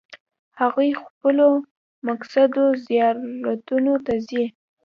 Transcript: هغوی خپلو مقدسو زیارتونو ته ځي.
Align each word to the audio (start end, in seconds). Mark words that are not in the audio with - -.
هغوی 0.61 0.89
خپلو 1.03 1.47
مقدسو 2.07 2.63
زیارتونو 2.85 3.93
ته 4.05 4.13
ځي. 4.27 4.43